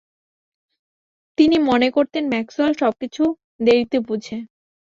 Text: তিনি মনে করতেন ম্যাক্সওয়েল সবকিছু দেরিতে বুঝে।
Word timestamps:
তিনি 1.37 1.57
মনে 1.69 1.87
করতেন 1.91 2.23
ম্যাক্সওয়েল 2.27 2.73
সবকিছু 2.79 3.23
দেরিতে 3.65 3.97
বুঝে। 4.07 4.37